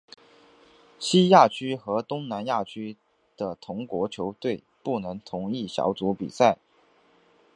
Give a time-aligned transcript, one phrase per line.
[0.97, 2.97] 西亚区和东南亚区
[3.37, 6.57] 的同国球队不能同一小组比赛。